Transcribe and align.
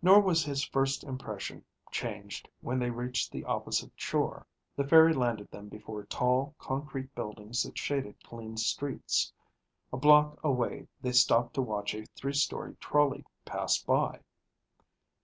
Nor 0.00 0.20
was 0.20 0.44
his 0.44 0.62
first 0.62 1.02
impression 1.02 1.64
changed 1.90 2.48
when 2.60 2.78
they 2.78 2.88
reached 2.90 3.32
the 3.32 3.42
opposite 3.44 3.90
shore. 3.96 4.46
The 4.76 4.86
ferry 4.86 5.12
landed 5.12 5.50
them 5.50 5.68
before 5.68 6.04
tall, 6.04 6.54
concrete 6.56 7.12
buildings 7.16 7.64
that 7.64 7.76
shaded 7.76 8.14
clean 8.22 8.56
streets. 8.56 9.32
A 9.92 9.96
block 9.96 10.38
away 10.44 10.86
they 11.02 11.10
stopped 11.10 11.54
to 11.54 11.62
watch 11.62 11.96
a 11.96 12.06
three 12.16 12.32
story 12.34 12.76
trolley 12.76 13.24
pass 13.44 13.76
by. 13.82 14.20